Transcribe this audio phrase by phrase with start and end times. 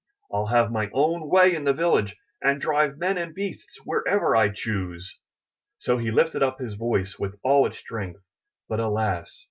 [0.31, 4.49] Fll have my own way in the village and drive men and beasts wherever I
[4.49, 5.19] choose."
[5.77, 8.23] So he lifted up his voice with all its strength,
[8.67, 9.39] but alas